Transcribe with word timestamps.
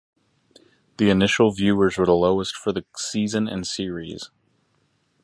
The 0.97 1.11
initial 1.11 1.51
viewers 1.51 1.95
were 1.99 2.07
the 2.07 2.13
lowest 2.15 2.55
for 2.55 2.71
the 2.71 2.83
season 2.97 3.47
and 3.47 3.67
series. 3.67 4.31